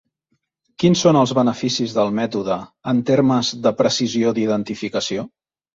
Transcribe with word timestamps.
Quins 0.83 1.03
són 1.05 1.19
els 1.19 1.33
beneficis 1.41 1.93
del 1.99 2.11
mètode 2.21 2.59
en 2.95 3.05
termes 3.13 3.55
de 3.69 3.77
precisió 3.85 4.37
d'identificació? 4.41 5.33